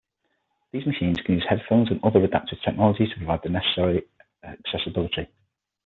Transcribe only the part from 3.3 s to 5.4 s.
the necessary accessibility.